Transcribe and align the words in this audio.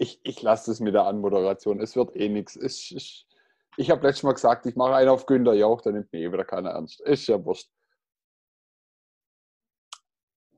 ich, 0.00 0.18
ich 0.22 0.40
lasse 0.40 0.70
es 0.70 0.80
mit 0.80 0.94
der 0.94 1.04
Anmoderation. 1.04 1.78
Es 1.80 1.94
wird 1.94 2.16
eh 2.16 2.30
nichts. 2.30 2.56
Ich, 2.56 3.26
ich, 3.76 3.90
habe 3.90 4.06
letztes 4.06 4.22
Mal 4.22 4.32
gesagt, 4.32 4.64
ich 4.64 4.74
mache 4.74 4.94
einen 4.94 5.10
auf 5.10 5.26
Günter 5.26 5.52
Jauch, 5.52 5.82
dann 5.82 5.92
nimmt 5.92 6.10
mir 6.10 6.20
eh 6.20 6.32
wieder 6.32 6.44
keiner 6.44 6.70
ernst. 6.70 7.00
Ist 7.02 7.26
ja 7.26 7.44
wurscht. 7.44 7.70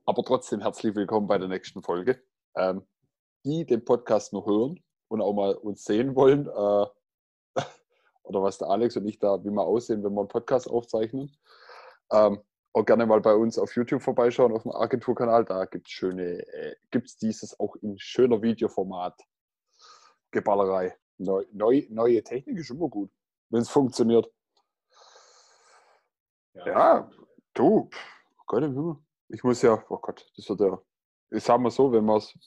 Aber 0.05 0.23
trotzdem 0.23 0.61
herzlich 0.61 0.95
willkommen 0.95 1.27
bei 1.27 1.37
der 1.37 1.49
nächsten 1.49 1.83
Folge. 1.83 2.23
Ähm, 2.55 2.87
die 3.43 3.65
den 3.65 3.83
Podcast 3.83 4.31
nur 4.31 4.45
hören 4.45 4.81
und 5.09 5.19
auch 5.19 5.33
mal 5.33 5.55
uns 5.55 5.83
sehen 5.83 6.15
wollen, 6.15 6.47
äh, 6.47 6.85
oder 8.23 8.41
was 8.41 8.59
der 8.59 8.69
Alex 8.69 8.95
und 8.95 9.05
ich 9.07 9.19
da, 9.19 9.43
wie 9.43 9.49
wir 9.49 9.63
aussehen, 9.63 10.05
wenn 10.05 10.13
wir 10.13 10.21
einen 10.21 10.29
Podcast 10.29 10.69
aufzeichnen, 10.69 11.35
ähm, 12.13 12.41
auch 12.71 12.85
gerne 12.85 13.05
mal 13.05 13.19
bei 13.19 13.35
uns 13.35 13.59
auf 13.59 13.75
YouTube 13.75 14.01
vorbeischauen, 14.01 14.53
auf 14.53 14.63
dem 14.63 14.71
Agenturkanal. 14.71 15.43
Da 15.43 15.65
gibt 15.65 15.87
es 15.87 15.91
schöne, 15.91 16.47
äh, 16.47 16.75
gibt 16.91 17.07
es 17.07 17.17
dieses 17.17 17.59
auch 17.59 17.75
in 17.75 17.99
schöner 17.99 18.41
Videoformat. 18.41 19.21
Geballerei. 20.33 20.97
Neu, 21.17 21.45
neu, 21.53 21.85
neue 21.89 22.23
Technik 22.23 22.57
ist 22.57 22.71
immer 22.71 22.89
gut, 22.89 23.09
wenn 23.49 23.61
es 23.61 23.69
funktioniert. 23.69 24.29
Ja, 26.53 26.67
ja 26.67 27.11
du, 27.53 27.89
Gott 28.45 28.63
im 28.63 28.73
Himmel 28.73 28.97
ich 29.33 29.43
muss 29.43 29.61
ja, 29.63 29.83
oh 29.89 29.97
Gott, 29.97 30.31
das 30.37 30.47
wird 30.47 30.59
ja, 30.59 30.81
ich 31.31 31.43
sage 31.43 31.61
mal 31.61 31.71
so, 31.71 31.91
wenn 31.91 32.05
man 32.05 32.17
es 32.17 32.37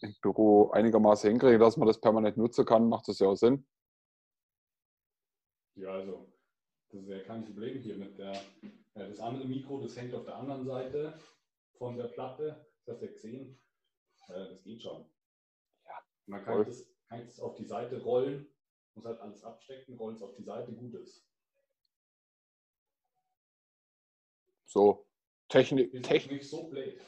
im 0.00 0.14
Büro 0.22 0.70
einigermaßen 0.70 1.30
hinkriegt, 1.30 1.60
dass 1.60 1.76
man 1.76 1.86
das 1.86 2.00
permanent 2.00 2.36
nutzen 2.38 2.64
kann, 2.64 2.88
macht 2.88 3.06
das 3.08 3.18
ja 3.18 3.28
auch 3.28 3.36
Sinn. 3.36 3.66
Ja, 5.74 5.90
also, 5.90 6.32
das 6.88 7.02
ist 7.02 7.08
ja 7.08 7.18
kein 7.20 7.44
Problem 7.44 7.80
hier 7.82 7.96
mit 7.96 8.18
der, 8.18 8.32
ja, 8.32 9.06
das 9.08 9.20
andere 9.20 9.46
Mikro, 9.46 9.80
das 9.82 9.96
hängt 9.96 10.14
auf 10.14 10.24
der 10.24 10.36
anderen 10.36 10.64
Seite 10.64 11.18
von 11.76 11.98
der 11.98 12.08
Platte, 12.08 12.66
das 12.86 12.94
hast 12.94 13.02
du 13.02 13.06
ja 13.06 13.12
gesehen, 13.12 13.58
äh, 14.28 14.48
das 14.48 14.62
geht 14.62 14.82
schon. 14.82 15.04
Ja, 15.84 15.98
man 16.26 16.44
kann 16.44 16.64
das, 16.64 16.86
kann 17.08 17.20
es 17.20 17.40
auf 17.40 17.56
die 17.56 17.64
Seite 17.64 18.02
rollen, 18.02 18.46
muss 18.94 19.04
halt 19.04 19.20
alles 19.20 19.44
abstecken, 19.44 19.96
rollt 19.96 20.16
es 20.16 20.22
auf 20.22 20.34
die 20.36 20.44
Seite, 20.44 20.72
gut 20.72 20.94
ist. 20.94 21.26
So, 24.66 25.06
Technik. 25.48 26.02
Technik 26.02 26.38
nicht 26.38 26.50
so 26.50 26.68
blöd. 26.68 27.00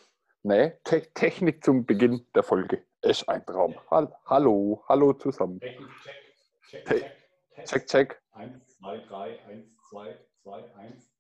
Nee, 0.42 0.78
Te 0.84 1.02
Technik 1.12 1.64
zum 1.64 1.84
Beginn 1.84 2.26
der 2.34 2.42
Folge. 2.42 2.86
Ist 3.02 3.28
ein 3.28 3.44
Traum. 3.44 3.74
Ha 3.90 4.10
hallo, 4.26 4.84
hallo 4.88 5.12
zusammen. 5.12 5.60
Technik, 5.60 5.88
check, 6.02 6.84
check, 6.84 6.86
check. 6.86 7.66
Check, 7.66 7.86
check. 7.86 8.22
1, 8.32 8.78
2, 8.78 8.98
3, 8.98 9.44
1, 9.46 9.76
2, 9.90 10.18
2, 10.42 10.74
1. 10.76 11.12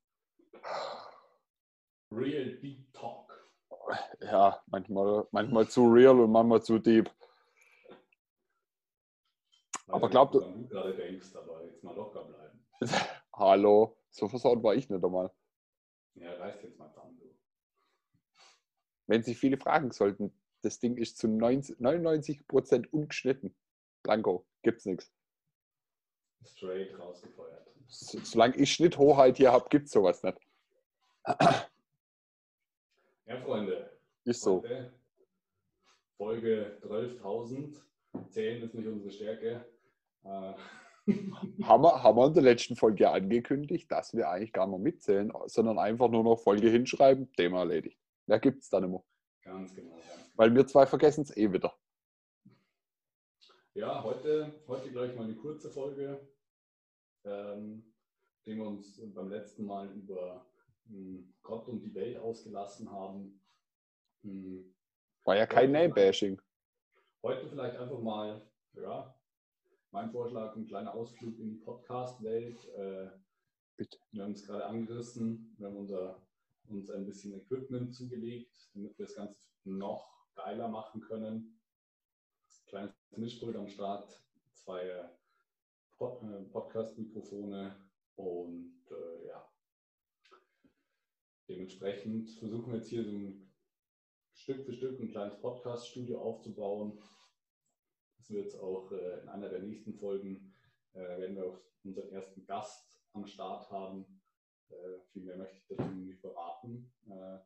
Real 2.12 2.56
Deep 2.60 2.92
Talk. 2.94 3.28
Ja, 4.20 4.62
manchmal, 4.66 5.26
manchmal 5.30 5.68
zu 5.68 5.86
real 5.88 6.20
und 6.20 6.30
manchmal 6.30 6.62
zu 6.62 6.78
deep. 6.78 7.10
Aber 9.88 10.08
glaubt 10.08 10.34
du. 10.34 10.40
du 10.40 10.68
gerade 10.68 10.94
denkst, 10.94 11.34
aber 11.34 11.64
jetzt 11.64 11.82
mal 11.82 11.96
locker 11.96 12.24
bleiben. 12.24 12.64
Hallo, 13.32 13.96
so 14.10 14.28
versaut 14.28 14.62
war 14.62 14.74
ich 14.74 14.88
nicht 14.88 15.02
einmal. 15.04 15.32
Ja, 16.14 16.34
reißt 16.34 16.62
jetzt 16.62 16.78
mal 16.78 16.90
zusammen, 16.90 17.18
du. 17.18 17.34
Wenn 19.06 19.22
Sie 19.22 19.34
viele 19.34 19.56
fragen 19.56 19.90
sollten, 19.90 20.32
das 20.62 20.78
Ding 20.80 20.96
ist 20.96 21.16
zu 21.18 21.26
99% 21.28 22.88
ungeschnitten. 22.90 23.56
Blanco, 24.02 24.46
gibt's 24.62 24.84
nichts. 24.84 25.12
Straight 26.44 26.98
rausgefeuert. 26.98 27.68
Solange 27.86 28.56
ich 28.56 28.72
Schnitthoheit 28.72 29.38
hier 29.38 29.52
habe, 29.52 29.68
gibt's 29.70 29.92
sowas 29.92 30.22
nicht. 30.22 30.38
Ja, 33.26 33.40
Freunde. 33.42 33.98
Ist 34.24 34.42
so. 34.42 34.62
Folge 36.16 36.78
12.000. 36.82 37.80
Zählen 38.30 38.62
ist 38.62 38.74
nicht 38.74 38.86
unsere 38.86 39.10
Stärke. 39.10 39.64
Äh, 40.28 40.54
haben, 41.62 41.82
wir, 41.82 42.02
haben 42.02 42.16
wir 42.18 42.26
in 42.26 42.34
der 42.34 42.42
letzten 42.42 42.76
Folge 42.76 43.10
angekündigt, 43.10 43.90
dass 43.90 44.14
wir 44.14 44.28
eigentlich 44.28 44.52
gar 44.52 44.66
nicht 44.66 44.80
mitzählen, 44.80 45.32
sondern 45.46 45.78
einfach 45.78 46.08
nur 46.08 46.22
noch 46.22 46.36
Folge 46.36 46.68
hinschreiben, 46.68 47.32
Thema 47.32 47.60
erledigt. 47.60 47.98
Mehr 48.26 48.38
gibt 48.38 48.62
es 48.62 48.68
dann 48.68 48.84
immer. 48.84 49.02
Ganz 49.42 49.74
genau, 49.74 49.94
ganz 49.94 50.02
genau. 50.04 50.32
Weil 50.36 50.54
wir 50.54 50.66
zwei 50.66 50.84
vergessen 50.84 51.22
es 51.22 51.34
eh 51.36 51.50
wieder. 51.50 51.74
Ja, 53.74 54.02
heute, 54.02 54.60
heute 54.66 54.90
gleich 54.90 55.14
mal 55.14 55.24
eine 55.24 55.36
kurze 55.36 55.70
Folge, 55.70 56.28
ähm, 57.24 57.94
nachdem 58.36 58.58
wir 58.58 58.66
uns 58.66 59.00
beim 59.14 59.30
letzten 59.30 59.64
Mal 59.64 59.88
über 59.92 60.46
mh, 60.86 60.96
hm, 60.96 61.34
Gott 61.42 61.68
und 61.68 61.80
die 61.80 61.94
Welt 61.94 62.18
ausgelassen 62.18 62.90
haben. 62.90 63.40
Mh, 64.22 64.32
hm, 64.32 64.74
War 65.24 65.36
ja 65.36 65.46
kein 65.46 65.72
Name-Bashing. 65.72 66.40
Heute 67.22 67.48
vielleicht 67.48 67.76
einfach 67.76 68.00
mal, 68.00 68.42
ja, 68.74 69.17
mein 69.90 70.10
Vorschlag, 70.10 70.54
ein 70.54 70.66
kleiner 70.66 70.94
Ausflug 70.94 71.38
in 71.38 71.50
die 71.50 71.56
Podcast-Welt. 71.56 72.64
Äh, 72.74 73.10
wir 74.10 74.24
haben 74.24 74.32
es 74.32 74.44
gerade 74.44 74.66
angerissen, 74.66 75.54
wir 75.56 75.68
haben 75.68 75.76
unser, 75.76 76.26
uns 76.68 76.90
ein 76.90 77.06
bisschen 77.06 77.32
Equipment 77.34 77.94
zugelegt, 77.94 78.70
damit 78.74 78.98
wir 78.98 79.06
das 79.06 79.14
Ganze 79.14 79.48
noch 79.64 80.26
geiler 80.34 80.68
machen 80.68 81.00
können. 81.00 81.60
Kleines 82.66 82.94
Mischpult 83.16 83.56
am 83.56 83.68
Start, 83.68 84.22
zwei 84.52 84.82
äh, 84.82 85.08
Podcast-Mikrofone 85.96 87.76
und 88.16 88.82
äh, 88.90 89.26
ja, 89.28 89.50
dementsprechend 91.48 92.30
versuchen 92.30 92.72
wir 92.72 92.78
jetzt 92.78 92.88
hier 92.88 93.04
so 93.04 93.10
ein 93.10 93.50
Stück 94.34 94.64
für 94.64 94.72
Stück 94.72 95.00
ein 95.00 95.10
kleines 95.10 95.40
Podcast-Studio 95.40 96.20
aufzubauen 96.20 97.00
das 98.28 98.36
wird 98.36 98.46
es 98.48 98.58
auch 98.58 98.90
äh, 98.92 99.20
in 99.22 99.28
einer 99.28 99.48
der 99.48 99.60
nächsten 99.60 99.94
Folgen, 99.94 100.52
äh, 100.92 100.98
werden 100.98 101.36
wir 101.36 101.46
auch 101.46 101.60
unseren 101.84 102.10
ersten 102.10 102.44
Gast 102.46 103.00
am 103.12 103.26
Start 103.26 103.70
haben. 103.70 104.04
Äh, 104.68 105.00
viel 105.12 105.22
mehr 105.22 105.36
möchte 105.36 105.56
ich 105.56 105.66
dazu 105.76 105.90
nicht 105.90 106.20
verraten. 106.20 106.92
Äh, 107.08 107.38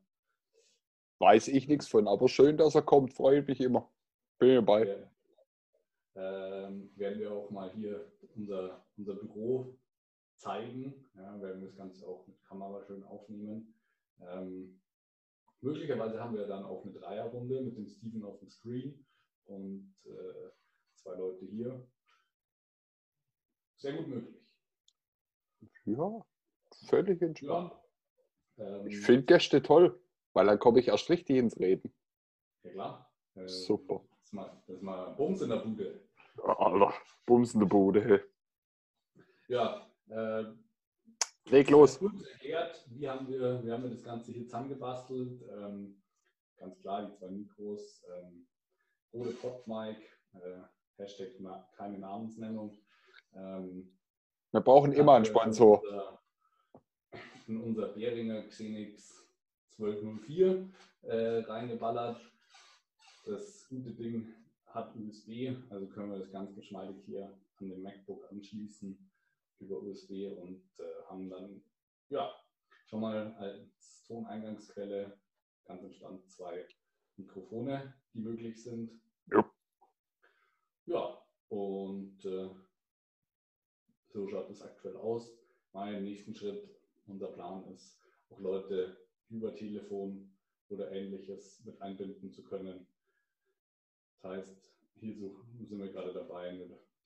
Weiß 1.18 1.48
ich 1.48 1.68
nichts 1.68 1.86
von, 1.86 2.08
aber 2.08 2.28
schön, 2.28 2.56
dass 2.56 2.74
er 2.74 2.82
kommt, 2.82 3.12
freue 3.12 3.42
mich 3.42 3.60
immer. 3.60 3.88
Bin 4.38 4.56
dabei. 4.56 5.08
Ähm, 6.14 6.90
werden 6.96 7.20
wir 7.20 7.32
auch 7.32 7.50
mal 7.50 7.72
hier 7.74 8.12
unser, 8.34 8.84
unser 8.96 9.14
Büro 9.14 9.78
zeigen. 10.36 11.08
Ja, 11.14 11.40
werden 11.40 11.60
wir 11.60 11.68
das 11.68 11.76
Ganze 11.76 12.06
auch 12.06 12.26
mit 12.26 12.42
Kamera 12.42 12.82
schön 12.82 13.04
aufnehmen. 13.04 13.72
Ähm, 14.20 14.80
möglicherweise 15.60 16.20
haben 16.20 16.36
wir 16.36 16.48
dann 16.48 16.64
auch 16.64 16.84
eine 16.84 16.92
Dreierrunde 16.92 17.62
mit 17.62 17.76
dem 17.76 17.86
Steven 17.86 18.24
auf 18.24 18.40
dem 18.40 18.50
Screen 18.50 19.06
und 19.44 19.94
äh, 20.04 20.50
zwei 21.02 21.14
Leute 21.14 21.44
hier. 21.46 21.88
Sehr 23.76 23.94
gut 23.94 24.06
möglich. 24.08 24.42
Ja, 25.84 26.24
völlig 26.86 27.20
entspannt. 27.20 27.72
Ja, 28.56 28.76
ähm, 28.76 28.86
ich 28.86 29.00
finde 29.00 29.24
Gäste 29.24 29.62
toll, 29.62 30.00
weil 30.32 30.46
dann 30.46 30.58
komme 30.58 30.80
ich 30.80 30.88
erst 30.88 31.10
richtig 31.10 31.36
ins 31.36 31.58
Reden. 31.58 31.92
Ja 32.62 32.70
klar. 32.70 33.12
Äh, 33.34 33.48
Super. 33.48 34.04
Das 34.10 34.24
ist, 34.24 34.32
mal, 34.32 34.62
das 34.66 34.76
ist 34.76 34.82
mal 34.82 35.14
Bums 35.14 35.40
in 35.40 35.48
der 35.50 35.56
Bude. 35.56 36.08
Alter, 36.42 36.94
Bums 37.26 37.54
in 37.54 37.60
der 37.60 37.66
Bude. 37.66 38.28
Ja, 39.48 39.90
äh, 40.08 40.44
Leg 41.46 41.70
los. 41.70 41.98
Gut 41.98 42.24
erklärt, 42.24 42.84
wie 42.88 43.08
haben 43.08 43.26
wir, 43.28 43.62
wie 43.64 43.70
haben 43.70 43.82
wir 43.82 43.90
das 43.90 44.04
Ganze 44.04 44.32
hier 44.32 44.44
zusammengebastelt. 44.44 45.42
Ähm, 45.50 46.02
ganz 46.56 46.78
klar, 46.80 47.06
die 47.06 47.14
zwei 47.16 47.28
Mikros, 47.28 48.04
ähm, 48.08 48.46
Rode 49.12 49.32
Pop-Mic, 49.32 49.98
äh, 50.34 50.62
Hashtag 50.98 51.28
keine 51.76 51.98
Namensnennung. 51.98 52.76
Ähm, 53.34 53.96
Wir 54.50 54.60
brauchen 54.60 54.92
immer 54.92 55.14
einen 55.14 55.24
Sponsor. 55.24 55.82
In 57.48 57.60
unser, 57.60 57.88
Beringer 57.88 58.46
Xenix 58.48 59.26
1204 59.78 60.70
äh, 61.02 61.38
reingeballert. 61.38 62.20
Das 63.24 63.66
gute 63.68 63.92
Ding 63.92 64.32
hat 64.66 64.94
USB, 64.96 65.54
also 65.70 65.86
können 65.88 66.12
wir 66.12 66.18
das 66.18 66.30
ganz 66.30 66.54
geschmeidig 66.54 66.96
hier 67.04 67.26
an 67.56 67.68
dem 67.68 67.82
MacBook 67.82 68.30
anschließen 68.30 69.10
über 69.60 69.82
USB 69.82 70.32
und 70.40 70.62
äh, 70.78 70.82
haben 71.08 71.28
dann 71.28 71.62
ja 72.08 72.32
schon 72.86 73.00
mal 73.00 73.32
als 73.34 74.04
Toneingangsquelle 74.06 75.18
ganz 75.64 75.82
entspannt 75.82 76.28
zwei 76.28 76.66
Mikrofone, 77.16 77.94
die 78.12 78.20
möglich 78.20 78.62
sind. 78.62 78.90
Ja. 80.92 81.18
Und 81.48 82.24
äh, 82.24 82.50
so 84.08 84.28
schaut 84.28 84.50
es 84.50 84.62
aktuell 84.62 84.96
aus. 84.96 85.32
Mein 85.72 86.04
nächsten 86.04 86.34
Schritt, 86.34 86.68
unser 87.06 87.28
Plan 87.28 87.66
ist, 87.72 87.98
auch 88.28 88.40
Leute 88.40 88.96
über 89.30 89.54
Telefon 89.54 90.30
oder 90.68 90.92
ähnliches 90.92 91.62
mit 91.64 91.80
einbinden 91.80 92.30
zu 92.30 92.42
können. 92.42 92.86
Das 94.14 94.30
heißt, 94.32 94.74
hier 95.00 95.14
sind 95.14 95.78
wir 95.78 95.90
gerade 95.90 96.12
dabei, 96.12 96.52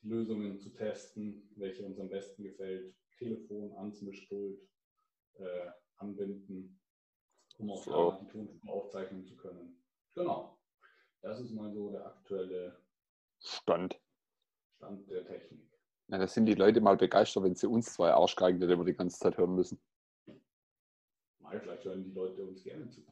die 0.02 0.08
Lösungen 0.08 0.58
zu 0.58 0.70
testen, 0.70 1.48
welche 1.56 1.84
uns 1.84 1.98
am 1.98 2.08
besten 2.08 2.42
gefällt. 2.42 2.94
Telefon 3.18 3.72
ans 3.76 4.02
Mischpult 4.02 4.60
äh, 5.34 5.70
anbinden, 5.96 6.78
um 7.58 7.70
auch 7.70 7.82
so. 7.84 8.10
da 8.10 8.18
die 8.20 8.28
Tonspur 8.28 8.70
aufzeichnen 8.70 9.24
zu 9.24 9.36
können. 9.36 9.82
Genau. 10.14 10.58
Das 11.22 11.40
ist 11.40 11.52
mal 11.52 11.72
so 11.72 11.90
der 11.90 12.04
aktuelle 12.06 12.85
Stand. 13.46 14.00
Stand 14.76 15.08
der 15.10 15.24
Technik. 15.26 15.60
Na, 16.08 16.18
da 16.18 16.26
sind 16.26 16.46
die 16.46 16.54
Leute 16.54 16.80
mal 16.80 16.96
begeistert, 16.96 17.42
wenn 17.44 17.54
sie 17.54 17.68
uns 17.68 17.94
zwei 17.94 18.12
Arschgeigen 18.12 18.60
immer 18.62 18.84
die 18.84 18.94
ganze 18.94 19.18
Zeit 19.18 19.36
hören 19.36 19.54
müssen. 19.54 19.80
Mal, 21.40 21.60
vielleicht 21.60 21.84
hören 21.84 22.04
die 22.04 22.12
Leute 22.12 22.44
uns 22.44 22.62
gerne 22.62 22.88
zu. 22.90 23.04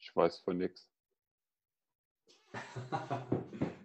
Ich 0.00 0.14
weiß 0.14 0.40
von 0.40 0.58
nichts. 0.58 0.90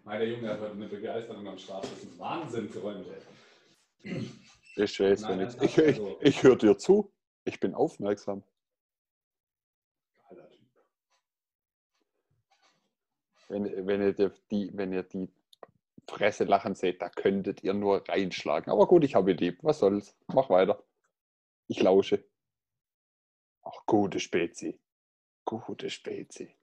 Der 0.06 0.28
Junge 0.28 0.50
hat 0.50 0.60
heute 0.60 0.74
eine 0.74 0.88
Begeisterung 0.88 1.48
am 1.48 1.58
Start. 1.58 1.84
Das 1.84 2.04
ist 2.04 2.18
Wahnsinn, 2.18 2.68
Freunde. 2.70 3.22
Ich 4.04 5.00
weiß 5.00 5.26
von 5.26 5.38
nichts. 5.38 5.56
Ich, 5.62 5.78
ich, 5.78 6.00
also- 6.00 6.20
ich 6.22 6.44
höre 6.44 6.58
dir 6.58 6.78
zu. 6.78 7.14
Ich 7.46 7.60
bin 7.60 7.74
aufmerksam. 7.74 8.44
Geiler 10.28 10.50
Typ. 10.50 10.68
Wenn, 13.50 13.88
wenn, 13.88 14.02
ihr 14.02 14.14
die- 14.14 14.30
die, 14.52 14.72
wenn 14.78 14.94
ihr 14.94 15.04
die 15.04 15.28
Fresse 16.08 16.44
lachen 16.46 16.76
seht, 16.76 17.02
da 17.02 17.10
könntet 17.10 17.64
ihr 17.64 17.74
nur 17.74 18.08
reinschlagen. 18.08 18.72
Aber 18.72 18.88
gut, 18.88 19.04
ich 19.04 19.16
habe 19.16 19.34
lieb. 19.34 19.60
Was 19.64 19.80
soll's? 19.80 20.16
Mach 20.28 20.50
weiter. 20.50 20.82
Ich 21.68 21.82
lausche. 21.82 22.24
Ach, 23.64 23.86
gute 23.86 24.20
Spezi. 24.20 24.80
Gute 25.46 25.90
Spezi. 25.90 26.56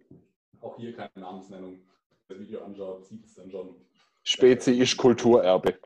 Auch 0.61 0.77
hier 0.77 0.95
keine 0.97 1.11
Namensnennung. 1.15 1.81
Wer 2.29 2.37
das 2.39 2.47
Video 2.47 2.65
anschaut, 2.65 3.05
sieht 3.07 3.25
es 3.25 3.35
dann 3.35 3.51
schon. 3.51 3.77
Spezi 4.25 4.73
ist 4.79 4.97
Kulturerbe. 4.97 5.79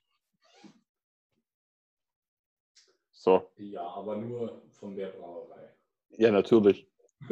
So, 3.12 3.50
Ja, 3.56 3.87
aber 3.87 4.17
nur 4.17 4.62
von 4.70 4.96
der 4.96 5.08
Brauerei. 5.08 5.75
ja, 6.11 6.31
natürlich. 6.31 6.87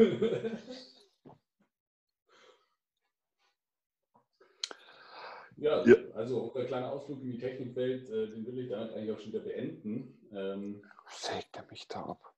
ja, 5.59 5.85
Ja. 5.87 5.95
also 6.15 6.41
unser 6.41 6.65
kleiner 6.65 6.91
Ausflug 6.93 7.21
in 7.23 7.31
die 7.33 7.39
Technikwelt, 7.39 8.09
äh, 8.09 8.29
den 8.31 8.47
will 8.47 8.59
ich 8.59 8.71
damit 8.71 8.93
eigentlich 8.95 9.13
auch 9.13 9.19
schon 9.21 9.33
wieder 9.33 9.41
beenden. 9.45 10.29
Ähm, 10.33 10.83
Sägt 11.11 11.57
er 11.57 11.65
mich 11.71 11.87
da 11.89 12.03
ab. 12.03 12.35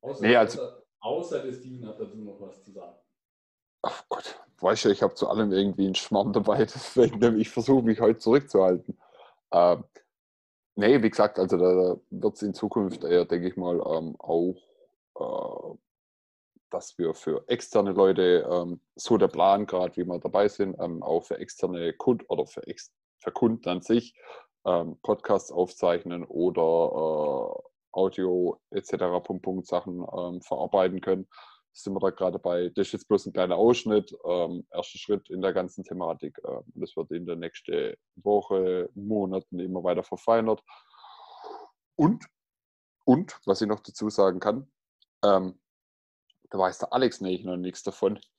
außer, 0.00 0.22
Nee, 0.22 0.36
also- 0.36 0.60
außer, 0.60 0.82
außer 1.00 1.42
der 1.42 1.52
Steven 1.52 1.86
hat 1.86 1.98
dazu 2.00 2.16
noch 2.18 2.40
was 2.40 2.62
zu 2.64 2.72
sagen. 2.72 2.96
Ach 3.82 4.04
Gott, 4.08 4.40
weißt 4.60 4.86
du, 4.86 4.88
ich 4.90 5.02
habe 5.02 5.14
zu 5.14 5.28
allem 5.28 5.52
irgendwie 5.52 5.84
einen 5.86 5.94
Schmarrn 5.94 6.32
dabei, 6.32 6.64
deswegen 7.20 7.38
ich 7.38 7.50
versuche 7.50 7.82
mich 7.82 8.00
heute 8.00 8.18
zurückzuhalten. 8.18 8.98
Ähm, 9.52 9.84
nee, 10.76 11.02
wie 11.02 11.10
gesagt, 11.10 11.38
also 11.38 11.56
da 11.58 12.00
wird 12.10 12.34
es 12.36 12.42
in 12.42 12.54
Zukunft 12.54 13.04
eher, 13.04 13.24
denke 13.26 13.48
ich 13.48 13.56
mal, 13.56 13.76
ähm, 13.76 14.16
auch, 14.18 14.56
äh, 15.16 15.78
dass 16.74 16.98
wir 16.98 17.14
für 17.14 17.44
externe 17.46 17.92
Leute, 17.92 18.48
ähm, 18.50 18.80
so 18.96 19.16
der 19.16 19.28
Plan 19.28 19.64
gerade, 19.64 19.96
wie 19.96 20.04
wir 20.04 20.18
dabei 20.18 20.48
sind, 20.48 20.76
ähm, 20.80 21.04
auch 21.04 21.24
für 21.24 21.38
externe 21.38 21.92
Kunden 21.92 22.26
oder 22.28 22.46
für, 22.46 22.66
ex 22.66 22.92
für 23.18 23.30
Kunden 23.30 23.68
an 23.68 23.80
sich 23.80 24.12
ähm, 24.66 24.98
Podcasts 25.02 25.52
aufzeichnen 25.52 26.24
oder 26.24 26.60
äh, 26.60 27.62
Audio 27.92 28.60
etc. 28.70 29.22
Punkt, 29.22 29.42
Punkt, 29.42 29.66
Sachen 29.68 30.04
ähm, 30.16 30.42
verarbeiten 30.42 31.00
können 31.00 31.28
sind 31.76 31.92
wir 31.92 32.00
da 32.00 32.10
gerade 32.10 32.38
bei. 32.38 32.70
Das 32.74 32.86
ist 32.86 32.92
jetzt 32.92 33.08
bloß 33.08 33.26
ein 33.26 33.32
kleiner 33.32 33.56
Ausschnitt, 33.56 34.16
ähm, 34.24 34.64
erster 34.70 34.98
Schritt 34.98 35.28
in 35.30 35.42
der 35.42 35.52
ganzen 35.52 35.84
Thematik. 35.84 36.40
Ähm, 36.46 36.62
das 36.74 36.96
wird 36.96 37.10
in 37.10 37.26
der 37.26 37.36
nächsten 37.36 37.94
Woche, 38.16 38.88
Monaten 38.94 39.58
immer 39.58 39.82
weiter 39.82 40.04
verfeinert. 40.04 40.62
Und, 41.96 42.24
und, 43.04 43.38
was 43.44 43.60
ich 43.60 43.68
noch 43.68 43.80
dazu 43.80 44.08
sagen 44.08 44.38
kann, 44.38 44.70
ähm, 45.24 45.58
da 46.54 46.60
weiß 46.60 46.78
der 46.78 46.92
Alex 46.92 47.20
nämlich 47.20 47.42
noch 47.42 47.56
nichts 47.56 47.82
davon. 47.82 48.20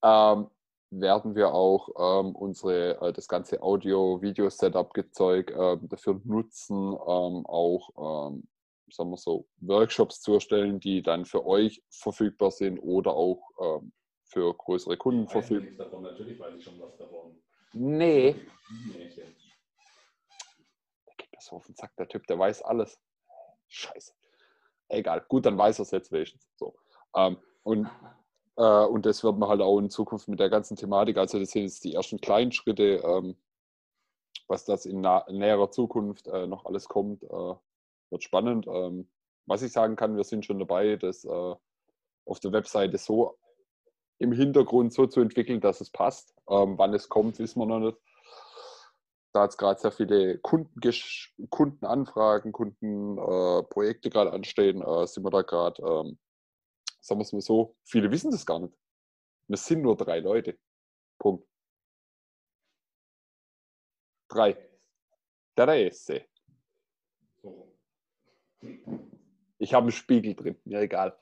ähm, 0.00 0.50
werden 0.90 1.34
wir 1.34 1.52
auch 1.52 1.88
ähm, 2.22 2.36
unsere, 2.36 3.00
äh, 3.00 3.12
das 3.12 3.26
ganze 3.26 3.60
Audio-Video-Setup-Gezeug 3.60 5.50
ähm, 5.50 5.88
dafür 5.88 6.20
nutzen, 6.22 6.92
ähm, 6.92 7.44
auch 7.46 8.30
ähm, 8.30 8.46
sagen 8.92 9.10
wir 9.10 9.16
so, 9.16 9.48
Workshops 9.56 10.20
zu 10.20 10.34
erstellen, 10.34 10.78
die 10.78 11.02
dann 11.02 11.24
für 11.24 11.44
euch 11.44 11.82
verfügbar 11.90 12.52
sind 12.52 12.78
oder 12.78 13.12
auch 13.14 13.50
ähm, 13.60 13.92
für 14.22 14.54
größere 14.54 14.96
Kunden 14.96 15.22
Ich 15.24 15.26
weiß 15.26 15.32
verfügbar. 15.32 15.64
nichts 15.64 15.78
davon, 15.78 16.02
natürlich 16.04 16.38
weiß 16.38 16.54
ich 16.54 16.62
schon 16.62 16.78
was 16.80 16.96
davon. 16.96 17.42
Nee, 17.72 18.34
der 18.94 19.08
geht 21.16 21.32
mir 21.32 21.40
so 21.40 21.56
auf 21.56 21.66
den 21.66 21.74
Sack, 21.74 21.96
der 21.96 22.06
Typ, 22.06 22.24
der 22.28 22.38
weiß 22.38 22.62
alles. 22.62 23.00
Scheiße. 23.66 24.12
Egal, 24.88 25.24
gut, 25.28 25.46
dann 25.46 25.58
weiß 25.58 25.80
er 25.80 25.82
es 25.82 25.90
jetzt 25.90 26.12
wenigstens. 26.12 26.46
So. 26.56 26.74
Ähm, 27.14 27.36
und, 27.62 27.88
äh, 28.56 28.84
und 28.84 29.06
das 29.06 29.22
wird 29.22 29.38
man 29.38 29.48
halt 29.48 29.60
auch 29.60 29.78
in 29.78 29.90
Zukunft 29.90 30.28
mit 30.28 30.40
der 30.40 30.50
ganzen 30.50 30.76
Thematik, 30.76 31.18
also 31.18 31.38
das 31.38 31.50
sind 31.50 31.62
jetzt 31.62 31.84
die 31.84 31.94
ersten 31.94 32.20
kleinen 32.20 32.52
Schritte, 32.52 33.02
ähm, 33.04 33.36
was 34.46 34.64
das 34.64 34.86
in 34.86 35.00
nah, 35.00 35.26
näherer 35.30 35.70
Zukunft 35.70 36.26
äh, 36.26 36.46
noch 36.46 36.64
alles 36.64 36.88
kommt, 36.88 37.22
äh, 37.22 37.54
wird 38.10 38.22
spannend. 38.22 38.66
Ähm, 38.66 39.08
was 39.46 39.62
ich 39.62 39.72
sagen 39.72 39.96
kann, 39.96 40.16
wir 40.16 40.24
sind 40.24 40.44
schon 40.44 40.58
dabei, 40.58 40.96
das 40.96 41.24
äh, 41.24 41.54
auf 42.24 42.40
der 42.40 42.52
Webseite 42.52 42.98
so 42.98 43.36
im 44.18 44.32
Hintergrund 44.32 44.92
so 44.92 45.06
zu 45.06 45.20
entwickeln, 45.20 45.60
dass 45.60 45.80
es 45.80 45.90
passt. 45.90 46.34
Ähm, 46.48 46.76
wann 46.76 46.94
es 46.94 47.08
kommt, 47.08 47.38
wissen 47.38 47.60
wir 47.60 47.66
noch 47.66 47.78
nicht. 47.78 47.98
Da 49.32 49.44
jetzt 49.44 49.58
gerade 49.58 49.78
sehr 49.78 49.92
viele 49.92 50.38
Kundengesch 50.38 51.34
Kundenanfragen, 51.50 52.52
Kundenprojekte 52.52 54.08
äh, 54.08 54.10
gerade 54.10 54.32
anstehen, 54.32 54.82
äh, 54.82 55.06
sind 55.06 55.22
wir 55.24 55.30
da 55.30 55.42
gerade, 55.42 55.82
ähm, 55.82 56.18
sagen 57.00 57.20
wir 57.20 57.24
es 57.24 57.32
mal 57.32 57.40
so, 57.40 57.76
viele 57.84 58.10
wissen 58.10 58.30
das 58.30 58.46
gar 58.46 58.58
nicht. 58.58 58.74
Wir 59.46 59.56
sind 59.56 59.82
nur 59.82 59.96
drei 59.96 60.20
Leute. 60.20 60.58
Punkt. 61.18 61.46
Drei. 64.28 64.56
So. 67.42 67.76
Ich 69.58 69.74
habe 69.74 69.84
einen 69.84 69.92
Spiegel 69.92 70.34
drin, 70.34 70.60
mir 70.64 70.80
egal. 70.80 71.18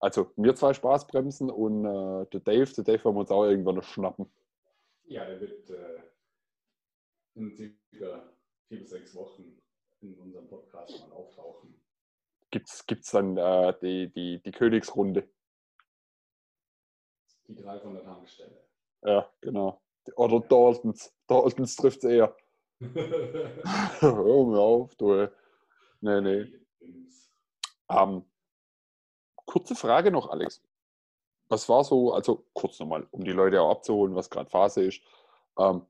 Also 0.00 0.32
mir 0.36 0.54
zwei 0.54 0.74
Spaßbremsen 0.74 1.50
und 1.50 1.84
äh, 1.84 2.26
der 2.26 2.40
Dave, 2.40 2.72
der 2.72 2.84
Dave 2.84 3.04
werden 3.04 3.14
wir 3.14 3.20
uns 3.20 3.30
auch 3.30 3.44
irgendwann 3.44 3.76
noch 3.76 3.84
schnappen. 3.84 4.30
Ja, 5.04 5.24
der 5.24 5.40
wird 5.40 5.70
äh, 5.70 6.02
in 7.36 7.56
circa 7.90 8.32
vier 8.68 8.80
bis 8.80 8.90
sechs 8.90 9.14
Wochen 9.14 9.60
in 10.00 10.18
unserem 10.18 10.48
Podcast 10.48 11.00
mal 11.00 11.12
auftauchen. 11.12 11.80
Gibt 12.50 12.68
es 12.68 13.10
dann 13.10 13.36
äh, 13.36 13.74
die, 13.80 14.12
die, 14.12 14.42
die 14.42 14.52
Königsrunde? 14.52 15.28
Die 17.48 17.54
drei 17.54 17.78
von 17.78 17.94
der 17.94 18.02
Tankstelle. 18.02 18.66
Ja, 19.02 19.30
genau. 19.40 19.80
Oder 20.16 20.40
Daltons. 20.40 21.12
Daltons 21.26 21.76
trifft 21.76 21.98
es 21.98 22.10
eher. 22.10 22.36
Hör 22.80 24.46
mir 24.46 24.58
auf, 24.58 24.94
du. 24.96 25.12
ey. 25.12 25.28
Nee, 26.00 26.20
nee. 26.20 26.60
Ähm, 27.88 28.24
kurze 29.34 29.74
Frage 29.74 30.10
noch, 30.10 30.30
Alex. 30.30 30.62
Was 31.48 31.68
war 31.68 31.84
so, 31.84 32.12
also 32.12 32.46
kurz 32.52 32.80
nochmal, 32.80 33.06
um 33.12 33.24
die 33.24 33.32
Leute 33.32 33.60
auch 33.60 33.70
abzuholen, 33.70 34.14
was 34.14 34.30
gerade 34.30 34.50
Phase 34.50 34.84
ist. 34.84 35.00
Ähm, 35.58 35.86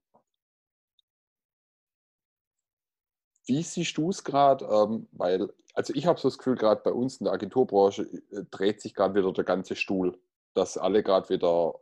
wie 3.47 3.63
siehst 3.63 3.97
du 3.97 4.11
es 4.11 4.25
gerade? 4.25 4.65
Ähm, 4.67 5.09
weil, 5.13 5.53
also 5.75 5.95
ich 5.95 6.07
habe 6.07 6.21
so 6.21 6.29
das 6.29 6.39
Gefühl, 6.39 6.57
gerade 6.57 6.83
bei 6.83 6.93
uns 6.93 7.19
in 7.19 7.25
der 7.25 7.33
Agenturbranche 7.33 8.03
äh, 8.03 8.45
dreht 8.51 8.81
sich 8.81 8.95
gerade 8.95 9.15
wieder 9.15 9.33
der 9.33 9.45
ganze 9.45 9.77
Stuhl, 9.77 10.19
dass 10.55 10.77
alle 10.77 11.03
gerade 11.03 11.29
wieder 11.29 11.75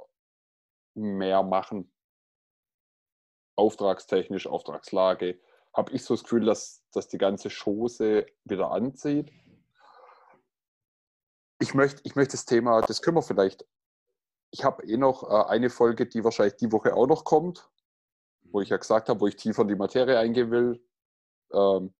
mehr 0.94 1.42
machen. 1.42 1.90
Auftragstechnisch, 3.56 4.46
Auftragslage. 4.46 5.38
Habe 5.72 5.92
ich 5.92 6.04
so 6.04 6.14
das 6.14 6.22
Gefühl, 6.22 6.44
dass, 6.44 6.84
dass 6.92 7.08
die 7.08 7.18
ganze 7.18 7.48
Chose 7.50 8.26
wieder 8.44 8.70
anzieht. 8.70 9.32
Ich 11.60 11.74
möchte, 11.74 12.00
ich 12.04 12.14
möchte 12.14 12.32
das 12.32 12.44
Thema, 12.44 12.82
das 12.82 13.00
können 13.00 13.16
wir 13.16 13.22
vielleicht. 13.22 13.66
Ich 14.50 14.64
habe 14.64 14.84
eh 14.84 14.96
noch 14.96 15.28
äh, 15.28 15.48
eine 15.48 15.70
Folge, 15.70 16.06
die 16.06 16.22
wahrscheinlich 16.22 16.56
die 16.56 16.70
Woche 16.70 16.94
auch 16.94 17.06
noch 17.06 17.24
kommt, 17.24 17.70
wo 18.42 18.60
ich 18.60 18.68
ja 18.68 18.76
gesagt 18.76 19.08
habe, 19.08 19.20
wo 19.20 19.26
ich 19.26 19.36
tiefer 19.36 19.62
in 19.62 19.68
die 19.68 19.74
Materie 19.74 20.18
eingehen 20.18 20.50
will. 20.50 20.84
Ähm, 21.52 21.94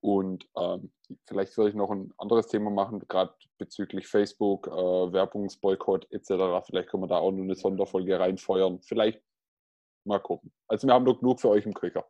und 0.00 0.48
ähm, 0.56 0.92
vielleicht 1.26 1.56
würde 1.56 1.70
ich 1.70 1.76
noch 1.76 1.90
ein 1.90 2.12
anderes 2.18 2.48
Thema 2.48 2.70
machen, 2.70 3.06
gerade 3.06 3.34
bezüglich 3.58 4.08
Facebook, 4.08 4.66
äh, 4.66 4.70
Werbungsboykott 4.70 6.10
etc. 6.10 6.66
Vielleicht 6.66 6.88
können 6.88 7.04
wir 7.04 7.08
da 7.08 7.18
auch 7.18 7.30
noch 7.30 7.42
eine 7.42 7.54
Sonderfolge 7.54 8.18
reinfeuern. 8.18 8.80
Vielleicht 8.82 9.22
mal 10.04 10.18
gucken. 10.18 10.52
Also 10.66 10.88
wir 10.88 10.94
haben 10.94 11.04
noch 11.04 11.20
genug 11.20 11.40
für 11.40 11.50
euch 11.50 11.64
im 11.66 11.74
Köcher. 11.74 12.04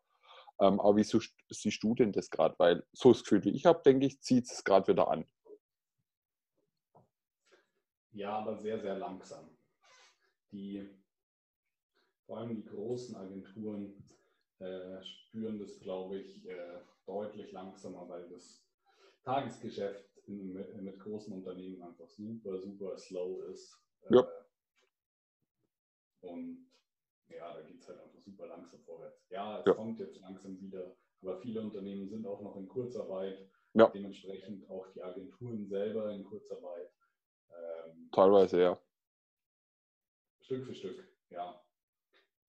Ähm, 0.58 0.80
aber 0.80 0.96
wieso 0.96 1.20
siehst 1.50 1.82
du 1.82 1.94
denn 1.94 2.12
das 2.12 2.30
gerade? 2.30 2.54
Weil 2.58 2.86
so 2.92 3.12
das 3.12 3.22
Gefühl, 3.22 3.44
wie 3.44 3.50
ich 3.50 3.66
habe, 3.66 3.82
denke 3.84 4.06
ich, 4.06 4.22
zieht 4.22 4.50
es 4.50 4.64
gerade 4.64 4.88
wieder 4.88 5.08
an. 5.08 5.26
Ja, 8.12 8.38
aber 8.38 8.56
sehr, 8.56 8.78
sehr 8.78 8.96
langsam. 8.96 9.56
Die, 10.50 10.88
vor 12.26 12.38
allem 12.38 12.54
die 12.54 12.64
großen 12.64 13.16
Agenturen 13.16 14.02
äh, 14.62 15.02
spüren 15.04 15.58
das, 15.58 15.78
glaube 15.80 16.18
ich, 16.18 16.44
äh, 16.46 16.80
deutlich 17.06 17.52
langsamer, 17.52 18.08
weil 18.08 18.28
das 18.28 18.64
Tagesgeschäft 19.24 20.04
in, 20.26 20.52
mit 20.52 20.98
großen 21.00 21.32
Unternehmen 21.32 21.82
einfach 21.82 22.08
super, 22.08 22.58
super 22.58 22.96
slow 22.96 23.42
ist. 23.50 23.78
Ja. 24.10 24.20
Äh, 24.20 24.26
und 26.26 26.66
ja, 27.28 27.54
da 27.54 27.62
geht 27.62 27.80
es 27.80 27.88
halt 27.88 28.00
einfach 28.00 28.20
super 28.20 28.46
langsam 28.46 28.80
vorwärts. 28.84 29.26
Ja, 29.30 29.60
es 29.60 29.66
Ja. 29.66 29.74
kommt 29.74 29.98
jetzt 29.98 30.20
langsam 30.20 30.60
wieder, 30.60 30.96
aber 31.22 31.40
viele 31.40 31.60
Unternehmen 31.60 32.08
sind 32.08 32.26
auch 32.26 32.40
noch 32.42 32.56
in 32.56 32.68
Kurzarbeit. 32.68 33.48
Ja. 33.74 33.88
Dementsprechend 33.88 34.68
auch 34.68 34.86
die 34.92 35.02
Agenturen 35.02 35.66
selber 35.66 36.12
in 36.12 36.24
Kurzarbeit. 36.24 36.92
Ähm, 37.50 38.10
Teilweise, 38.12 38.60
ja. 38.60 38.78
Stück 40.42 40.66
für 40.66 40.74
Stück, 40.74 41.08
ja. 41.30 41.64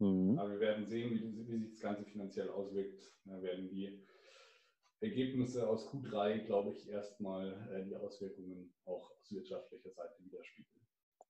Mhm. 0.03 0.37
Aber 0.37 0.51
wir 0.51 0.59
werden 0.59 0.85
sehen, 0.85 1.11
wie, 1.11 1.47
wie 1.47 1.57
sich 1.57 1.71
das 1.71 1.79
Ganze 1.79 2.03
finanziell 2.03 2.49
auswirkt. 2.49 3.01
Da 3.23 3.41
werden 3.41 3.69
die 3.69 4.05
Ergebnisse 4.99 5.67
aus 5.67 5.87
Q3, 5.87 6.45
glaube 6.45 6.71
ich, 6.71 6.89
erstmal 6.89 7.53
äh, 7.71 7.85
die 7.85 7.95
Auswirkungen 7.95 8.73
auch 8.85 9.11
aus 9.11 9.31
wirtschaftlicher 9.31 9.91
Seite 9.91 10.15
widerspiegeln. 10.19 10.85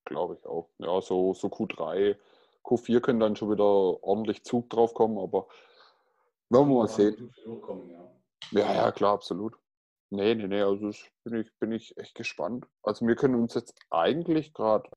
Glaube 0.05 0.35
ich 0.35 0.45
auch. 0.45 0.69
Ja, 0.79 1.01
so, 1.01 1.33
so 1.33 1.47
Q3, 1.49 2.17
Q4 2.63 2.99
können 2.99 3.19
dann 3.19 3.35
schon 3.35 3.51
wieder 3.51 3.63
ordentlich 3.63 4.43
Zug 4.43 4.69
drauf 4.69 4.93
kommen, 4.93 5.19
aber 5.19 5.47
werden 6.49 6.69
wir 6.69 6.75
mal 6.75 6.87
sehen. 6.87 7.31
Ja. 7.45 8.11
Ja, 8.51 8.73
ja, 8.73 8.91
klar, 8.91 9.13
absolut. 9.13 9.55
Nee, 10.09 10.35
nee, 10.35 10.47
nee, 10.47 10.61
also 10.61 10.91
bin 11.23 11.41
ich, 11.41 11.51
bin 11.59 11.71
ich 11.71 11.97
echt 11.97 12.15
gespannt. 12.15 12.67
Also 12.83 13.07
wir 13.07 13.15
können 13.15 13.35
uns 13.35 13.53
jetzt 13.53 13.73
eigentlich 13.89 14.53
gerade 14.53 14.89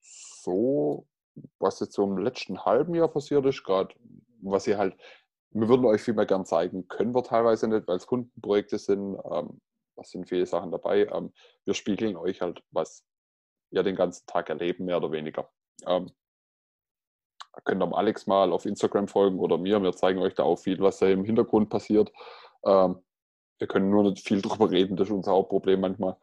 so, 0.00 1.06
was 1.58 1.80
jetzt 1.80 1.94
so 1.94 2.04
im 2.04 2.18
letzten 2.18 2.64
halben 2.64 2.94
Jahr 2.94 3.08
passiert 3.08 3.44
ist, 3.46 3.64
gerade, 3.64 3.94
was 4.42 4.66
ihr 4.66 4.78
halt, 4.78 4.96
wir 5.50 5.68
würden 5.68 5.86
euch 5.86 6.02
viel 6.02 6.14
mehr 6.14 6.26
gern 6.26 6.44
zeigen, 6.44 6.88
können 6.88 7.14
wir 7.14 7.22
teilweise 7.22 7.68
nicht, 7.68 7.86
weil 7.86 7.96
es 7.96 8.06
Kundenprojekte 8.06 8.78
sind, 8.78 9.16
ähm, 9.30 9.60
da 9.96 10.02
sind 10.02 10.28
viele 10.28 10.46
Sachen 10.46 10.70
dabei. 10.70 11.06
Ähm, 11.06 11.32
wir 11.64 11.74
spiegeln 11.74 12.16
euch 12.16 12.40
halt, 12.40 12.62
was 12.70 13.04
ihr 13.70 13.82
den 13.82 13.96
ganzen 13.96 14.26
Tag 14.26 14.48
erleben, 14.48 14.84
mehr 14.84 14.96
oder 14.96 15.12
weniger. 15.12 15.48
Ähm, 15.86 16.10
könnt 17.64 17.82
am 17.82 17.94
Alex 17.94 18.26
mal 18.26 18.52
auf 18.52 18.66
Instagram 18.66 19.06
folgen 19.06 19.38
oder 19.38 19.58
mir. 19.58 19.80
Wir 19.80 19.92
zeigen 19.92 20.20
euch 20.20 20.34
da 20.34 20.42
auch 20.42 20.56
viel, 20.56 20.80
was 20.80 20.98
da 20.98 21.06
im 21.06 21.24
Hintergrund 21.24 21.70
passiert. 21.70 22.12
Ähm, 22.64 23.04
wir 23.58 23.68
können 23.68 23.90
nur 23.90 24.02
nicht 24.04 24.26
viel 24.26 24.42
drüber 24.42 24.70
reden, 24.70 24.96
das 24.96 25.08
ist 25.08 25.14
unser 25.14 25.32
Hauptproblem 25.32 25.80
manchmal. 25.80 26.16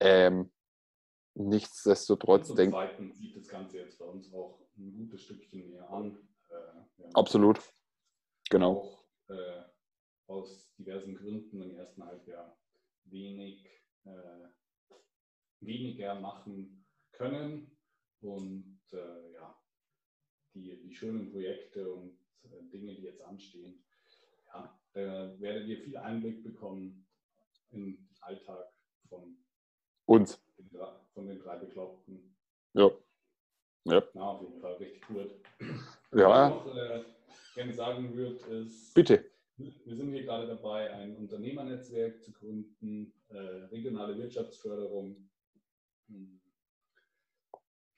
Ähm, 0.00 0.50
nichtsdestotrotz 1.38 2.54
denke 2.54 2.72
Zweiten 2.72 3.12
sieht 3.12 3.36
das 3.36 3.48
Ganze 3.48 3.78
jetzt 3.78 3.98
bei 3.98 4.04
uns 4.04 4.32
auch 4.32 4.60
ein 4.76 4.92
gutes 4.96 5.22
Stückchen 5.22 5.60
näher 5.60 5.88
an. 5.90 6.18
Äh, 6.48 7.04
absolut. 7.14 7.60
Genau. 8.50 8.78
Auch 8.78 9.04
äh, 9.28 9.62
aus 10.26 10.72
diversen 10.76 11.14
Gründen 11.14 11.62
im 11.62 11.76
ersten 11.76 12.04
Halbjahr 12.04 12.58
wenig, 13.04 13.66
äh, 14.04 14.48
weniger 15.60 16.14
machen 16.20 16.86
können. 17.12 17.76
Und 18.20 18.80
äh, 18.92 19.32
ja, 19.32 19.56
die, 20.54 20.80
die 20.80 20.94
schönen 20.94 21.30
Projekte 21.30 21.92
und 21.92 22.18
äh, 22.42 22.62
Dinge, 22.72 22.94
die 22.94 23.02
jetzt 23.02 23.22
anstehen, 23.22 23.84
ja, 24.46 24.80
da 24.92 25.40
werdet 25.40 25.68
ihr 25.68 25.78
viel 25.78 25.96
Einblick 25.96 26.42
bekommen 26.42 27.06
in 27.70 27.84
den 27.84 28.08
Alltag 28.20 28.72
von 29.08 29.36
Uns. 30.06 30.42
Von 31.14 31.26
den 31.26 31.38
drei 31.38 31.56
Bekloppten. 31.56 32.34
Ja. 32.74 32.90
Ja. 33.84 34.02
Na, 34.14 34.22
auf 34.22 34.42
jeden 34.42 34.60
Fall 34.60 34.74
richtig 34.74 35.06
gut. 35.06 35.30
Was 35.58 35.68
ich 36.12 36.20
Ja, 36.20 36.48
noch 36.50 36.74
äh, 36.74 37.04
gerne 37.54 37.72
sagen 37.72 38.14
würde, 38.14 38.36
ist, 38.60 38.94
bitte. 38.94 39.30
wir 39.56 39.96
sind 39.96 40.12
hier 40.12 40.24
gerade 40.24 40.46
dabei, 40.46 40.92
ein 40.92 41.16
Unternehmernetzwerk 41.16 42.22
zu 42.22 42.32
gründen, 42.32 43.12
äh, 43.28 43.38
regionale 43.38 44.16
Wirtschaftsförderung. 44.18 45.28
Hm. 46.08 46.40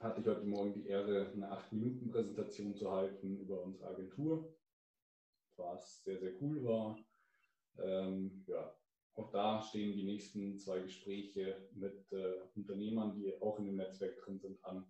Hatte 0.00 0.20
ich 0.20 0.26
heute 0.26 0.44
Morgen 0.46 0.72
die 0.74 0.86
Ehre, 0.86 1.30
eine 1.32 1.52
8-Minuten-Präsentation 1.52 2.74
zu 2.74 2.90
halten 2.90 3.38
über 3.40 3.62
unsere 3.62 3.88
Agentur, 3.88 4.56
was 5.56 6.02
sehr, 6.04 6.18
sehr 6.18 6.32
cool 6.40 6.64
war. 6.64 6.98
Ähm, 7.78 8.44
ja, 8.46 8.74
auch 9.16 9.30
da 9.30 9.60
stehen 9.62 9.96
die 9.96 10.04
nächsten 10.04 10.58
zwei 10.58 10.80
Gespräche 10.80 11.68
mit 11.72 12.10
äh, 12.12 12.40
Unternehmern, 12.54 13.14
die 13.14 13.40
auch 13.40 13.58
in 13.58 13.66
dem 13.66 13.76
Netzwerk 13.76 14.16
drin 14.24 14.38
sind, 14.38 14.64
an. 14.64 14.86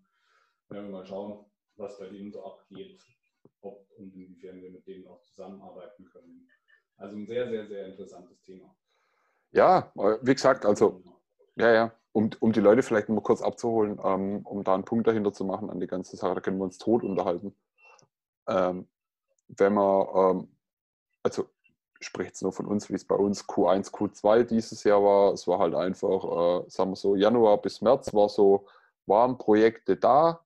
Werden 0.69 0.87
wir 0.87 0.99
mal 0.99 1.07
schauen, 1.07 1.45
was 1.77 1.99
bei 1.99 2.07
denen 2.09 2.31
so 2.31 2.45
abgeht, 2.45 3.03
ob 3.63 3.91
und 3.97 4.15
inwiefern 4.15 4.61
wir 4.63 4.71
mit 4.71 4.87
denen 4.87 5.07
auch 5.07 5.21
zusammenarbeiten 5.23 6.05
können. 6.05 6.49
Also 6.97 7.17
ein 7.17 7.27
sehr, 7.27 7.49
sehr, 7.49 7.67
sehr 7.67 7.87
interessantes 7.87 8.41
Thema. 8.43 8.77
Ja, 9.53 9.93
äh, 9.97 10.19
wie 10.23 10.35
gesagt, 10.35 10.65
also 10.65 11.03
Ja, 11.57 11.73
ja. 11.73 11.93
Um, 12.13 12.31
um 12.41 12.53
die 12.53 12.61
Leute 12.61 12.83
vielleicht 12.83 13.09
mal 13.09 13.21
kurz 13.21 13.41
abzuholen, 13.41 14.01
ähm, 14.03 14.45
um 14.45 14.65
da 14.65 14.75
einen 14.75 14.85
Punkt 14.85 15.07
dahinter 15.07 15.33
zu 15.33 15.45
machen 15.45 15.71
an 15.71 15.79
die 15.79 15.87
ganze 15.87 16.17
Sache, 16.17 16.35
da 16.35 16.41
können 16.41 16.59
wir 16.59 16.65
uns 16.65 16.79
tot 16.79 17.05
unterhalten. 17.05 17.55
Ähm, 18.49 18.89
wenn 19.47 19.75
man, 19.75 20.07
ähm, 20.15 20.57
also 21.23 21.49
spricht 22.01 22.35
es 22.35 22.43
nur 22.43 22.53
von 22.53 22.67
uns, 22.67 22.89
wie 22.91 22.95
es 22.95 23.05
bei 23.05 23.15
uns 23.15 23.45
Q1, 23.47 23.93
Q2 23.93 24.45
dieses 24.45 24.85
Jahr 24.85 25.03
war. 25.03 25.33
Es 25.33 25.47
war 25.47 25.59
halt 25.59 25.75
einfach, 25.75 26.65
äh, 26.65 26.71
sagen 26.71 26.93
wir 26.93 26.97
so, 26.97 27.15
Januar 27.15 27.61
bis 27.61 27.83
März 27.83 28.13
war 28.15 28.29
so, 28.29 28.67
waren 29.07 29.39
Projekte 29.39 29.97
da, 29.97 30.41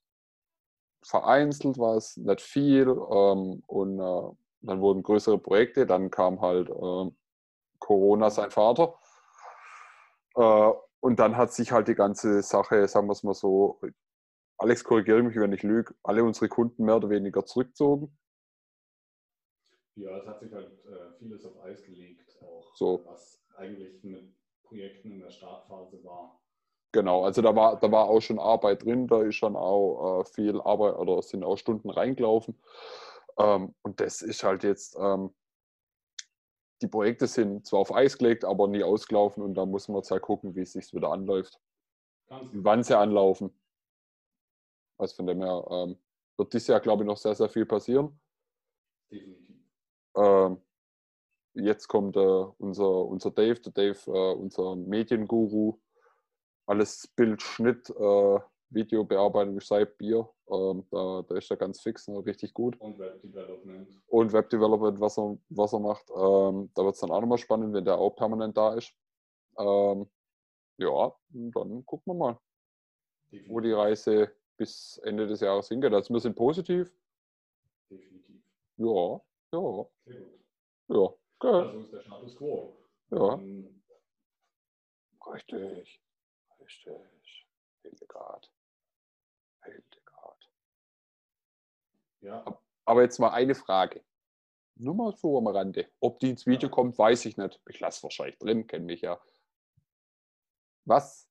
vereinzelt 1.02 1.78
war 1.78 1.96
es 1.96 2.16
nicht 2.16 2.40
viel 2.40 2.88
ähm, 2.88 3.62
und 3.66 4.00
äh, 4.00 4.36
dann 4.62 4.80
wurden 4.80 5.02
größere 5.02 5.38
Projekte, 5.38 5.86
dann 5.86 6.10
kam 6.10 6.40
halt 6.40 6.70
äh, 6.70 7.10
Corona, 7.78 8.30
sein 8.30 8.50
Vater. 8.50 8.94
Äh, 10.36 10.70
und 11.00 11.18
dann 11.20 11.36
hat 11.36 11.52
sich 11.52 11.70
halt 11.70 11.88
die 11.88 11.94
ganze 11.94 12.42
Sache, 12.42 12.88
sagen 12.88 13.06
wir 13.08 13.12
es 13.12 13.22
mal 13.22 13.34
so, 13.34 13.78
Alex, 14.56 14.84
korrigiere 14.84 15.22
mich, 15.22 15.36
wenn 15.36 15.52
ich 15.52 15.62
lüge, 15.62 15.94
alle 16.02 16.24
unsere 16.24 16.48
Kunden 16.48 16.84
mehr 16.84 16.96
oder 16.96 17.10
weniger 17.10 17.44
zurückgezogen. 17.44 18.16
Ja, 19.96 20.18
es 20.18 20.26
hat 20.26 20.40
sich 20.40 20.52
halt 20.52 20.84
äh, 20.86 21.12
vieles 21.18 21.44
auf 21.44 21.62
Eis 21.62 21.84
gelegt, 21.84 22.36
auch 22.42 22.74
So. 22.74 23.04
was 23.06 23.44
eigentlich 23.56 24.02
mit 24.02 24.34
Projekten 24.64 25.12
in 25.12 25.20
der 25.20 25.30
Startphase 25.30 26.02
war. 26.02 26.40
Genau, 26.92 27.24
also 27.24 27.42
da 27.42 27.54
war, 27.54 27.78
da 27.78 27.90
war 27.90 28.08
auch 28.08 28.20
schon 28.20 28.38
Arbeit 28.38 28.84
drin, 28.84 29.06
da 29.06 29.22
ist 29.22 29.34
schon 29.36 29.56
auch 29.56 30.20
äh, 30.20 30.24
viel 30.24 30.60
Arbeit 30.60 30.96
oder 30.96 31.22
sind 31.22 31.44
auch 31.44 31.56
Stunden 31.56 31.90
reingelaufen. 31.90 32.60
Ähm, 33.36 33.74
und 33.82 34.00
das 34.00 34.22
ist 34.22 34.42
halt 34.44 34.62
jetzt, 34.62 34.96
ähm, 34.98 35.34
die 36.82 36.88
Projekte 36.88 37.26
sind 37.26 37.66
zwar 37.66 37.80
auf 37.80 37.94
Eis 37.94 38.18
gelegt, 38.18 38.44
aber 38.44 38.68
nie 38.68 38.82
ausgelaufen 38.82 39.42
und 39.42 39.54
da 39.54 39.66
muss 39.66 39.88
man 39.88 39.98
jetzt 39.98 40.10
halt 40.10 40.22
gucken, 40.22 40.54
wie 40.54 40.60
es 40.62 40.72
sich 40.72 40.92
wieder 40.92 41.10
anläuft. 41.10 41.60
Wann 42.28 42.82
sie 42.82 42.96
anlaufen. 42.96 43.52
Also 44.98 45.16
von 45.16 45.26
dem 45.26 45.42
her 45.42 45.66
ähm, 45.70 45.98
wird 46.36 46.52
dieses 46.52 46.68
Jahr, 46.68 46.80
glaube 46.80 47.02
ich, 47.02 47.06
noch 47.06 47.16
sehr, 47.16 47.34
sehr 47.34 47.48
viel 47.48 47.66
passieren. 47.66 48.18
definitiv. 49.10 49.43
Ähm, 50.16 50.60
jetzt 51.54 51.88
kommt 51.88 52.16
äh, 52.16 52.20
unser, 52.58 53.06
unser 53.06 53.30
Dave, 53.30 53.60
der 53.60 53.72
Dave, 53.72 53.98
äh, 54.06 54.34
unser 54.34 54.76
Medienguru. 54.76 55.80
Alles 56.66 57.08
Bild, 57.14 57.42
Schnitt, 57.42 57.90
äh, 57.90 58.38
Videobearbeitung 58.70 59.56
ist 59.58 59.68
sein 59.68 59.86
Bier. 59.98 60.28
Ähm, 60.48 60.86
da, 60.90 61.22
da 61.26 61.36
ist 61.36 61.50
er 61.50 61.56
ganz 61.56 61.80
fix, 61.80 62.08
ne, 62.08 62.24
richtig 62.24 62.52
gut. 62.52 62.78
Und 62.80 62.98
Web 62.98 63.20
Development. 63.22 64.02
Und 64.06 64.32
Web 64.32 64.50
Development, 64.50 65.00
was 65.00 65.18
er, 65.18 65.38
was 65.50 65.72
er 65.72 65.80
macht. 65.80 66.10
Ähm, 66.10 66.70
da 66.74 66.84
wird 66.84 66.94
es 66.94 67.00
dann 67.00 67.10
auch 67.10 67.20
nochmal 67.20 67.38
spannend, 67.38 67.72
wenn 67.74 67.84
der 67.84 67.98
auch 67.98 68.16
permanent 68.16 68.56
da 68.56 68.74
ist. 68.74 68.92
Ähm, 69.58 70.10
ja, 70.78 71.14
dann 71.28 71.86
gucken 71.86 72.12
wir 72.12 72.14
mal, 72.14 72.40
wo 73.30 73.60
die 73.60 73.68
Definitiv. 73.68 73.76
Reise 73.76 74.32
bis 74.56 75.00
Ende 75.04 75.26
des 75.26 75.40
Jahres 75.40 75.68
hingeht. 75.68 75.92
Also 75.92 76.12
wir 76.12 76.20
sind 76.20 76.34
positiv. 76.34 76.92
definitiv. 77.90 78.42
Ja, 78.76 79.20
ja, 79.58 79.86
ja, 80.88 81.14
geil. 81.40 81.54
Also 81.68 81.80
ist 81.80 81.92
der 81.92 82.02
Status 82.02 82.36
quo. 82.36 82.76
Ja, 83.10 83.34
Ähm, 83.34 83.82
richtig. 85.26 86.00
Richtig. 86.60 87.46
Hildegard. 87.82 88.50
Hildegard. 89.62 90.50
ja, 92.20 92.60
Aber 92.86 93.02
jetzt 93.02 93.18
mal 93.18 93.30
eine 93.32 93.54
Frage. 93.54 94.04
Nur 94.76 94.94
mal 94.94 95.14
so 95.16 95.38
am 95.38 95.46
Rande. 95.46 95.90
Ob 96.00 96.18
die 96.20 96.30
ins 96.30 96.46
Video 96.46 96.68
Ja. 96.68 96.74
kommt, 96.74 96.98
weiß 96.98 97.26
ich 97.26 97.36
nicht. 97.36 97.60
Ich 97.68 97.80
lasse 97.80 98.02
wahrscheinlich 98.02 98.38
drin, 98.38 98.66
kenne 98.66 98.86
mich 98.86 99.02
ja. 99.02 99.20
Was? 100.84 101.28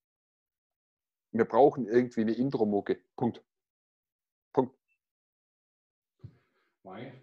Wir 1.31 1.45
brauchen 1.45 1.87
irgendwie 1.87 2.21
eine 2.21 2.33
Intro-Mucke. 2.33 3.03
Punkt. 3.15 3.43
Punkt. 4.53 4.75
Mai, 6.83 7.22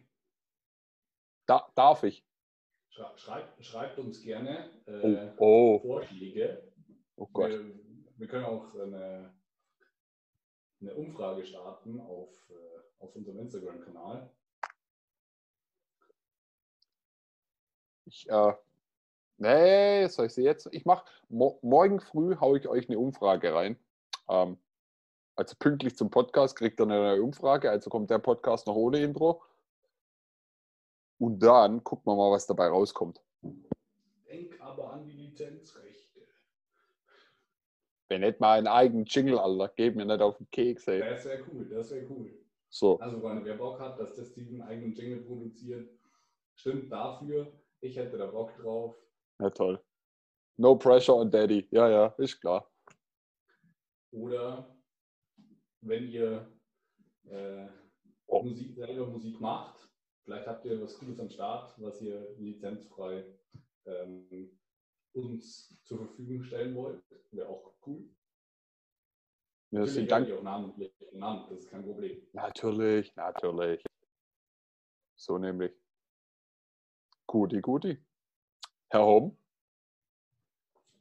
Da, 1.50 1.68
darf 1.74 2.04
ich? 2.04 2.24
schrei- 2.90 3.16
schreibt, 3.16 3.64
schreibt 3.64 3.98
uns 3.98 4.22
gerne 4.22 4.70
Oh, 4.86 4.90
äh, 4.90 5.32
oh, 5.38 5.78
Vorschläge. 5.80 6.72
oh 7.16 7.26
Gott. 7.32 7.50
Wir, 7.50 7.74
wir 8.18 8.26
können 8.28 8.44
auch 8.44 8.72
eine, 8.74 9.34
eine 10.80 10.94
Umfrage 10.94 11.44
starten 11.44 11.98
auf, 12.00 12.30
äh, 12.50 13.02
auf 13.02 13.16
unserem 13.16 13.40
Instagram-Kanal. 13.40 14.30
Ich, 18.04 18.28
äh, 18.28 18.52
Nee, 19.38 20.06
soll 20.08 20.26
ich 20.26 20.34
sie 20.34 20.44
jetzt? 20.44 20.68
Ich 20.70 20.84
mache 20.84 21.04
mo 21.30 21.58
morgen 21.62 21.98
früh 21.98 22.36
haue 22.36 22.58
ich 22.58 22.68
euch 22.68 22.88
eine 22.88 22.98
Umfrage 23.00 23.54
rein. 23.54 23.76
Ähm, 24.28 24.56
also 25.34 25.56
pünktlich 25.58 25.96
zum 25.96 26.10
Podcast 26.10 26.54
kriegt 26.56 26.78
ihr 26.78 26.84
eine 26.84 26.98
neue 26.98 27.22
Umfrage. 27.22 27.70
Also 27.70 27.88
kommt 27.90 28.08
der 28.10 28.18
Podcast 28.18 28.66
noch 28.68 28.76
ohne 28.76 29.00
Intro. 29.00 29.42
Und 31.20 31.38
dann 31.40 31.84
gucken 31.84 32.10
wir 32.10 32.16
mal, 32.16 32.30
was 32.30 32.46
dabei 32.46 32.68
rauskommt. 32.68 33.20
Denk 34.26 34.58
aber 34.60 34.94
an 34.94 35.04
die 35.04 35.12
Lizenzrechte. 35.12 36.20
Wenn 38.08 38.22
nicht 38.22 38.40
mal 38.40 38.56
einen 38.58 38.66
eigenen 38.66 39.04
Jingle, 39.04 39.38
Alter, 39.38 39.68
geht 39.68 39.94
mir 39.96 40.06
nicht 40.06 40.22
auf 40.22 40.38
den 40.38 40.50
Keks, 40.50 40.88
ey. 40.88 41.00
Das 41.00 41.24
wäre 41.26 41.44
cool, 41.52 41.68
das 41.68 41.90
wäre 41.90 42.06
cool. 42.10 42.32
So, 42.70 42.98
Also, 43.00 43.20
Freunde, 43.20 43.44
wer 43.44 43.56
Bock 43.56 43.78
hat, 43.80 43.98
dass 44.00 44.14
der 44.16 44.24
Steven 44.24 44.62
einen 44.62 44.70
eigenen 44.70 44.94
Jingle 44.94 45.20
produziert, 45.22 45.90
stimmt 46.54 46.90
dafür. 46.90 47.52
Ich 47.80 47.96
hätte 47.96 48.16
da 48.16 48.26
Bock 48.26 48.56
drauf. 48.56 48.96
ja 49.40 49.50
toll. 49.50 49.80
No 50.56 50.76
pressure 50.76 51.16
on 51.16 51.30
Daddy. 51.30 51.68
Ja, 51.70 51.88
ja, 51.88 52.06
ist 52.18 52.40
klar. 52.40 52.70
Oder 54.10 54.74
wenn 55.82 56.08
ihr 56.08 56.50
äh, 57.28 57.66
Oh. 58.26 58.42
Musik, 58.44 58.74
selber 58.76 59.06
Musik 59.06 59.40
macht, 59.40 59.89
vielleicht 60.24 60.46
habt 60.46 60.64
ihr 60.64 60.80
was 60.80 60.98
Cooles 60.98 61.18
am 61.20 61.30
Start, 61.30 61.74
was 61.78 62.00
ihr 62.02 62.34
lizenzfrei 62.38 63.24
ähm, 63.86 64.58
uns 65.12 65.82
zur 65.84 65.98
Verfügung 65.98 66.42
stellen 66.42 66.74
wollt. 66.74 67.02
Wäre 67.32 67.48
auch 67.48 67.72
cool. 67.86 68.08
Wir 69.70 69.80
Natürlich 69.80 69.94
sind 69.94 70.10
dank 70.10 70.30
auch 70.32 70.42
namentlich 70.42 70.98
genannt, 70.98 71.46
das 71.50 71.60
ist 71.60 71.70
kein 71.70 71.84
Problem. 71.84 72.20
Natürlich, 72.32 73.14
natürlich. 73.14 73.82
So 75.16 75.38
nämlich. 75.38 75.72
Guti, 77.26 77.60
guti. 77.60 77.98
Herr 78.88 79.06
Hom? 79.06 79.36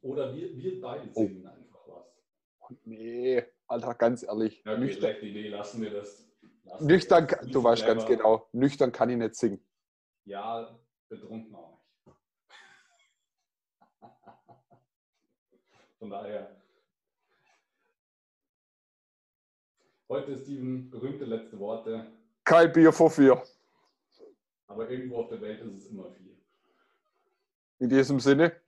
Oder 0.02 0.34
wir, 0.34 0.56
wir 0.56 0.80
beide 0.80 1.10
Oh. 1.14 1.26
singen 1.26 1.46
einfach 1.46 1.80
was. 1.88 2.76
Nee, 2.84 3.42
Alter, 3.66 3.94
ganz 3.94 4.22
ehrlich. 4.22 4.62
Ja, 4.64 4.72
okay, 4.72 4.80
nüchtern, 4.82 5.00
schlechte 5.00 5.26
Idee, 5.26 5.48
lassen 5.48 5.82
wir 5.82 5.90
das. 5.90 6.29
Nüchtern 6.78 7.28
wir 7.28 7.36
du 7.52 7.62
weißt 7.64 7.84
ganz 7.86 8.06
genau, 8.06 8.48
nüchtern 8.52 8.92
kann 8.92 9.10
ich 9.10 9.16
nicht 9.16 9.34
singen. 9.34 9.64
Ja, 10.24 10.78
betrunken 11.08 11.54
auch 11.54 11.70
nicht. 11.70 11.80
Von 15.98 16.10
daher. 16.10 16.56
Heute, 20.08 20.36
Steven, 20.36 20.90
berühmte 20.90 21.24
letzte 21.24 21.58
Worte, 21.58 22.10
Kein 22.44 22.72
Bier 22.72 22.92
vor 22.92 23.10
vier. 23.10 23.40
aber 24.66 24.88
irgendwo 24.90 25.18
auf 25.18 25.28
der 25.28 25.40
Welt 25.40 25.60
ist 25.60 25.74
es 25.76 25.86
immer 25.90 26.10
viel. 26.12 26.36
In 27.78 27.88
diesem 27.88 28.18
Sinne, 28.20 28.60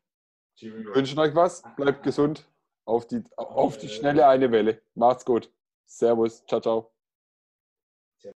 Cheerio. 0.57 0.95
wünschen 0.95 1.19
euch 1.19 1.35
was, 1.35 1.63
bleibt 1.77 2.03
gesund. 2.03 2.49
Auf 2.85 3.07
die, 3.07 3.23
auf 3.37 3.79
die 3.79 3.89
schnelle 3.89 4.27
eine 4.27 4.51
Welle. 4.51 4.83
Macht's 4.95 5.25
gut. 5.25 5.53
Servus. 5.87 6.45
Ciao, 6.47 6.61
ciao. 6.61 6.91